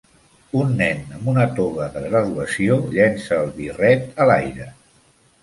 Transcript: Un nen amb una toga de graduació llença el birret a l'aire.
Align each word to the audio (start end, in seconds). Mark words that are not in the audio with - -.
Un 0.59 0.71
nen 0.77 1.03
amb 1.17 1.29
una 1.33 1.45
toga 1.59 1.89
de 1.97 2.03
graduació 2.07 2.79
llença 2.97 3.39
el 3.45 3.53
birret 3.61 4.19
a 4.21 4.29
l'aire. 4.33 4.69